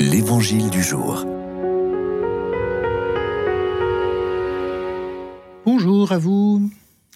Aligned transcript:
L'Évangile 0.00 0.70
du 0.70 0.82
jour. 0.82 1.24
Bonjour 5.64 6.10
à 6.10 6.18
vous. 6.18 6.70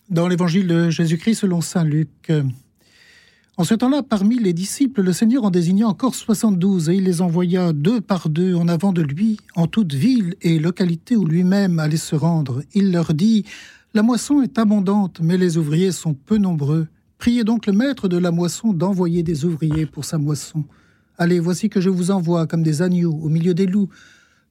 Dans 0.09 0.29
l'Évangile 0.29 0.67
de 0.69 0.89
Jésus-Christ 0.89 1.35
selon 1.35 1.61
Saint 1.61 1.85
Luc. 1.85 2.33
En 3.57 3.65
ce 3.65 3.75
temps-là, 3.75 4.03
parmi 4.03 4.39
les 4.39 4.53
disciples, 4.53 5.03
le 5.03 5.13
Seigneur 5.13 5.45
en 5.45 5.51
désigna 5.51 5.89
encore 5.89 6.15
soixante-douze, 6.15 6.89
et 6.89 6.95
il 6.95 7.05
les 7.05 7.21
envoya 7.21 7.73
deux 7.73 8.01
par 8.01 8.29
deux 8.29 8.55
en 8.55 8.69
avant 8.69 8.93
de 8.93 9.03
lui, 9.03 9.39
en 9.57 9.67
toute 9.67 9.95
ville 9.95 10.37
et 10.43 10.59
localité 10.59 11.17
où 11.17 11.27
lui-même 11.27 11.81
allait 11.81 11.97
se 11.97 12.15
rendre. 12.15 12.63
Il 12.75 12.93
leur 12.93 13.13
dit 13.13 13.45
La 13.95 14.03
moisson 14.03 14.41
est 14.43 14.59
abondante, 14.59 15.21
mais 15.21 15.37
les 15.37 15.59
ouvriers 15.59 15.93
sont 15.93 16.15
peu 16.15 16.39
nombreux. 16.39 16.87
Priez 17.19 17.43
donc 17.43 17.67
le 17.67 17.73
maître 17.73 18.07
de 18.07 18.17
la 18.17 18.31
moisson 18.31 18.73
d'envoyer 18.73 19.25
des 19.25 19.45
ouvriers 19.45 19.87
pour 19.87 20.05
sa 20.05 20.19
moisson. 20.19 20.65
Allez, 21.21 21.41
voici 21.41 21.69
que 21.69 21.81
je 21.81 21.91
vous 21.91 22.13
envoie 22.13 22.47
comme 22.47 22.63
des 22.63 22.81
agneaux 22.81 23.13
au 23.13 23.29
milieu 23.29 23.53
des 23.53 23.67
loups. 23.67 23.89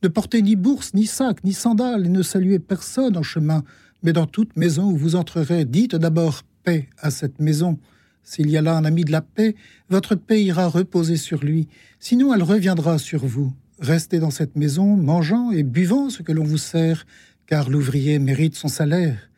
Ne 0.04 0.10
portez 0.10 0.42
ni 0.42 0.58
bourse, 0.58 0.94
ni 0.94 1.06
sac, 1.06 1.42
ni 1.46 1.54
sandales, 1.54 2.06
et 2.06 2.10
ne 2.10 2.22
saluez 2.22 2.60
personne 2.60 3.16
en 3.16 3.24
chemin. 3.24 3.64
Mais 4.04 4.12
dans 4.12 4.26
toute 4.26 4.58
maison 4.58 4.92
où 4.92 4.98
vous 4.98 5.16
entrerez, 5.16 5.64
dites 5.64 5.96
d'abord 5.96 6.44
paix 6.66 6.90
à 6.98 7.10
cette 7.10 7.40
maison. 7.40 7.80
S'il 8.22 8.50
y 8.50 8.58
a 8.58 8.62
là 8.62 8.76
un 8.76 8.84
ami 8.84 9.06
de 9.06 9.14
la 9.14 9.22
paix, 9.22 9.56
votre 9.90 10.16
paix 10.16 10.44
ira 10.44 10.68
reposer 10.68 11.16
sur 11.16 11.42
lui, 11.42 11.70
sinon 12.02 12.34
elle 12.34 12.44
reviendra 12.44 12.98
sur 12.98 13.26
vous. 13.26 13.54
Restez 13.80 14.20
dans 14.20 14.30
cette 14.30 14.58
maison, 14.58 14.98
mangeant 14.98 15.52
et 15.52 15.64
buvant 15.64 16.10
ce 16.10 16.22
que 16.22 16.34
l'on 16.34 16.44
vous 16.44 16.58
sert, 16.58 17.06
car 17.46 17.70
l'ouvrier 17.70 18.20
mérite 18.20 18.56
son 18.56 18.68
salaire. 18.68 19.30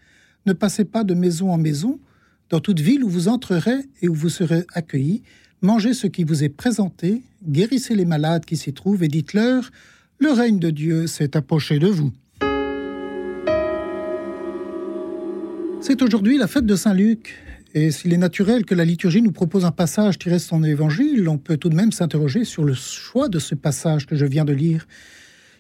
Ne 0.48 0.54
passez 0.54 0.84
pas 0.84 1.04
de 1.04 1.14
maison 1.14 1.52
en 1.52 1.60
maison, 1.60 2.00
dans 2.50 2.60
toute 2.60 2.80
ville 2.80 3.04
où 3.04 3.10
vous 3.10 3.28
entrerez 3.28 3.86
et 4.02 4.10
où 4.10 4.16
vous 4.16 4.30
serez 4.30 4.66
accueillis, 4.74 5.22
mangez 5.62 5.94
ce 5.94 6.08
qui 6.08 6.24
vous 6.24 6.44
est 6.44 6.50
présenté, 6.50 7.22
guérissez 7.48 7.96
les 7.96 8.06
malades 8.06 8.46
qui 8.46 8.58
s'y 8.58 8.74
trouvent 8.74 9.04
et 9.04 9.08
dites-leur, 9.08 9.72
le 10.20 10.32
règne 10.32 10.60
de 10.60 10.70
Dieu 10.70 11.08
s'est 11.08 11.36
approché 11.36 11.80
de 11.80 11.88
vous. 11.88 12.12
C'est 15.82 16.02
aujourd'hui 16.02 16.38
la 16.38 16.48
fête 16.48 16.66
de 16.66 16.76
Saint 16.76 16.94
Luc, 16.94 17.36
et 17.74 17.92
s'il 17.92 18.14
est 18.14 18.18
naturel 18.18 18.66
que 18.66 18.76
la 18.76 18.84
liturgie 18.84 19.22
nous 19.22 19.32
propose 19.32 19.64
un 19.64 19.72
passage 19.72 20.18
tiré 20.18 20.36
de 20.36 20.42
son 20.42 20.64
évangile, 20.64 21.30
on 21.30 21.38
peut 21.38 21.58
tout 21.58 21.70
de 21.70 21.76
même 21.76 21.92
s'interroger 21.92 22.44
sur 22.44 22.64
le 22.64 22.74
choix 22.74 23.30
de 23.30 23.40
ce 23.40 23.56
passage 23.56 24.06
que 24.06 24.16
je 24.16 24.26
viens 24.26 24.46
de 24.46 24.54
lire. 24.54 24.88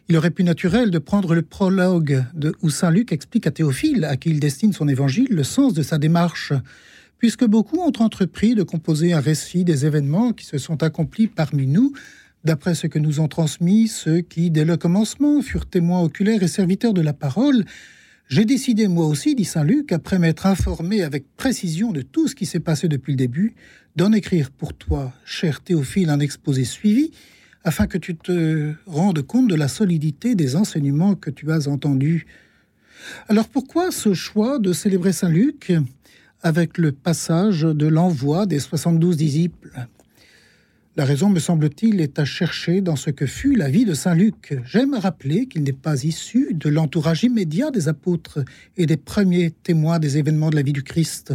Il 0.09 0.17
aurait 0.17 0.31
pu 0.31 0.43
naturel 0.43 0.89
de 0.89 0.97
prendre 0.97 1.35
le 1.35 1.43
prologue 1.43 2.23
de, 2.33 2.55
où 2.63 2.71
Saint 2.71 2.89
Luc 2.89 3.11
explique 3.11 3.45
à 3.45 3.51
Théophile, 3.51 4.05
à 4.05 4.17
qui 4.17 4.31
il 4.31 4.39
destine 4.39 4.73
son 4.73 4.87
évangile, 4.87 5.27
le 5.29 5.43
sens 5.43 5.73
de 5.73 5.83
sa 5.83 5.99
démarche, 5.99 6.51
puisque 7.19 7.45
beaucoup 7.45 7.77
ont 7.77 7.93
entrepris 7.99 8.55
de 8.55 8.63
composer 8.63 9.13
un 9.13 9.19
récit 9.19 9.63
des 9.63 9.85
événements 9.85 10.33
qui 10.33 10.45
se 10.45 10.57
sont 10.57 10.81
accomplis 10.81 11.27
parmi 11.27 11.67
nous, 11.67 11.93
d'après 12.43 12.73
ce 12.73 12.87
que 12.87 12.97
nous 12.97 13.19
ont 13.19 13.27
transmis 13.27 13.87
ceux 13.87 14.21
qui, 14.21 14.49
dès 14.49 14.65
le 14.65 14.77
commencement, 14.77 15.41
furent 15.41 15.67
témoins 15.67 16.01
oculaires 16.01 16.41
et 16.41 16.47
serviteurs 16.47 16.93
de 16.93 17.01
la 17.01 17.13
parole, 17.13 17.65
j'ai 18.29 18.45
décidé 18.45 18.87
moi 18.87 19.07
aussi, 19.07 19.33
dit 19.33 19.43
Saint 19.43 19.63
Luc, 19.63 19.91
après 19.91 20.19
m'être 20.19 20.45
informé 20.45 21.01
avec 21.01 21.25
précision 21.35 21.91
de 21.91 22.03
tout 22.03 22.27
ce 22.27 22.35
qui 22.35 22.45
s'est 22.45 22.59
passé 22.59 22.87
depuis 22.87 23.13
le 23.13 23.17
début, 23.17 23.55
d'en 23.95 24.13
écrire 24.13 24.51
pour 24.51 24.75
toi, 24.75 25.11
cher 25.25 25.61
Théophile, 25.61 26.11
un 26.11 26.19
exposé 26.19 26.63
suivi, 26.63 27.11
afin 27.63 27.87
que 27.87 27.97
tu 27.97 28.15
te 28.15 28.73
rendes 28.85 29.23
compte 29.23 29.47
de 29.47 29.55
la 29.55 29.67
solidité 29.67 30.35
des 30.35 30.55
enseignements 30.55 31.15
que 31.15 31.31
tu 31.31 31.51
as 31.51 31.67
entendus. 31.67 32.27
Alors 33.27 33.49
pourquoi 33.49 33.91
ce 33.91 34.13
choix 34.13 34.59
de 34.59 34.73
célébrer 34.73 35.11
Saint 35.11 35.29
Luc? 35.29 35.73
Avec 36.41 36.77
le 36.77 36.91
passage 36.91 37.61
de 37.61 37.87
l'envoi 37.87 38.45
des 38.45 38.59
72 38.59 39.17
disciples 39.17 39.87
La 40.95 41.05
raison, 41.05 41.29
me 41.29 41.39
semble-t-il, 41.39 41.99
est 41.99 42.19
à 42.19 42.25
chercher 42.25 42.81
dans 42.81 42.95
ce 42.95 43.09
que 43.09 43.25
fut 43.25 43.55
la 43.55 43.69
vie 43.69 43.85
de 43.85 43.93
Saint 43.93 44.15
Luc. 44.15 44.57
J'aime 44.65 44.93
rappeler 44.93 45.47
qu'il 45.47 45.63
n'est 45.63 45.73
pas 45.73 46.03
issu 46.03 46.53
de 46.53 46.69
l'entourage 46.69 47.23
immédiat 47.23 47.71
des 47.71 47.87
apôtres 47.87 48.39
et 48.77 48.85
des 48.85 48.97
premiers 48.97 49.51
témoins 49.51 49.99
des 49.99 50.17
événements 50.17 50.49
de 50.49 50.55
la 50.55 50.61
vie 50.61 50.73
du 50.73 50.83
Christ. 50.83 51.33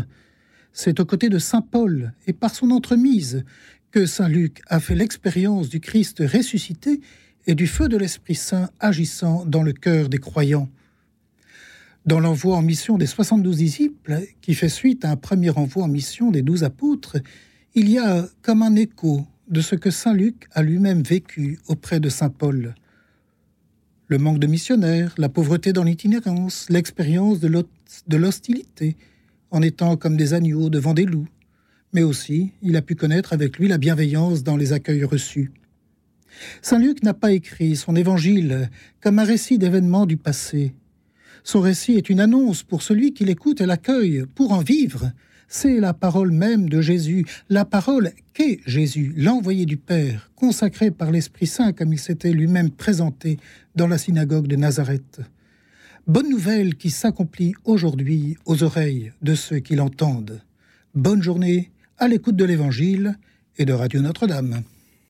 C'est 0.73 1.01
aux 1.01 1.05
côtés 1.05 1.29
de 1.29 1.39
Saint 1.39 1.63
Paul 1.63 2.13
et 2.27 2.33
par 2.33 2.55
son 2.55 2.71
entremise 2.71 3.45
que 3.91 4.07
Saint 4.07 4.29
Luc 4.29 4.63
a 4.69 4.81
fait 4.81 4.95
l'expérience 4.95 5.69
du 5.69 5.81
Christ 5.81 6.21
ressuscité 6.21 7.01
et 7.47 7.55
du 7.55 7.67
feu 7.67 7.89
de 7.89 7.99
l'Esprit 7.99 8.35
Saint 8.35 8.71
agissant 8.81 9.45
dans 9.45 9.63
le 9.63 9.73
cœur 9.73 10.09
des 10.09 10.19
croyants. 10.19 10.69
Dans 12.07 12.21
l'envoi 12.21 12.57
en 12.57 12.63
mission 12.63 12.99
des 12.99 13.07
72 13.07 13.57
disciples, 13.57 14.21
qui 14.43 14.55
fait 14.55 14.69
suite 14.69 15.07
à 15.07 15.11
un 15.11 15.17
premier 15.17 15.49
envoi 15.49 15.85
en 15.85 15.89
mission 15.89 16.31
des 16.31 16.43
douze 16.43 16.63
apôtres, 16.63 17.17
il 17.75 17.89
y 17.89 17.99
a 17.99 18.29
comme 18.43 18.61
un 18.61 18.77
écho 18.77 19.27
de 19.49 19.63
ce 19.63 19.75
que 19.75 19.91
Saint 19.91 20.13
Luc 20.13 20.47
a 20.53 20.63
lui-même 20.63 21.03
vécu 21.03 21.59
auprès 21.67 22.01
de 22.01 22.11
Saint 22.11 22.29
Paul. 22.29 22.75
Le 24.09 24.19
manque 24.19 24.39
de 24.39 24.47
missionnaires, 24.47 25.15
la 25.17 25.31
pauvreté 25.31 25.73
dans 25.73 25.83
l'itinérance, 25.83 26.67
l'expérience 26.69 27.41
de 27.41 28.17
l'hostilité, 28.19 28.99
en 29.51 29.63
étant 29.63 29.97
comme 29.97 30.19
des 30.19 30.35
agneaux 30.35 30.69
devant 30.69 30.93
des 30.93 31.07
loups, 31.07 31.29
mais 31.95 32.03
aussi 32.03 32.53
il 32.61 32.77
a 32.77 32.83
pu 32.83 32.97
connaître 32.97 33.33
avec 33.33 33.59
lui 33.59 33.67
la 33.67 33.79
bienveillance 33.79 34.43
dans 34.43 34.59
les 34.59 34.75
accueils 34.75 35.05
reçus. 35.05 35.53
Saint 36.61 36.81
Luc 36.81 37.03
n'a 37.03 37.15
pas 37.15 37.33
écrit 37.33 37.77
son 37.77 37.97
évangile 37.97 38.69
comme 39.01 39.19
un 39.19 39.25
récit 39.25 39.57
d'événements 39.57 40.05
du 40.05 40.19
passé. 40.19 40.75
Son 41.47 41.61
récit 41.61 41.93
est 41.93 42.09
une 42.09 42.21
annonce 42.21 42.63
pour 42.63 42.83
celui 42.83 43.13
qui 43.13 43.27
l'écoute 43.27 43.61
et 43.61 43.67
l'accueille, 43.67 44.25
pour 44.35 44.53
en 44.53 44.61
vivre. 44.61 45.13
C'est 45.47 45.79
la 45.79 45.93
parole 45.93 46.31
même 46.31 46.71
de 46.71 46.81
Jésus, 46.81 47.27
la 47.51 47.67
parole 47.67 48.13
qu'est 48.33 48.61
Jésus, 48.67 49.13
l'envoyé 49.15 49.67
du 49.67 49.77
Père, 49.77 50.31
consacré 50.37 50.91
par 50.91 51.11
l'Esprit 51.11 51.47
Saint 51.47 51.75
comme 51.75 51.93
il 51.93 51.99
s'était 51.99 52.33
lui-même 52.33 52.71
présenté 52.71 53.39
dans 53.77 53.87
la 53.87 53.99
synagogue 53.99 54.47
de 54.47 54.57
Nazareth. 54.57 55.21
Bonne 56.07 56.31
nouvelle 56.31 56.77
qui 56.77 56.89
s'accomplit 56.89 57.55
aujourd'hui 57.65 58.39
aux 58.47 58.63
oreilles 58.63 59.13
de 59.21 59.35
ceux 59.35 59.59
qui 59.59 59.77
l'entendent. 59.77 60.41
Bonne 60.95 61.23
journée 61.23 61.71
à 61.99 62.09
l'écoute 62.09 62.37
de 62.37 62.45
l'Évangile 62.45 63.19
et 63.59 63.67
de 63.67 63.73
Radio 63.75 64.01
Notre-Dame. 64.01 64.63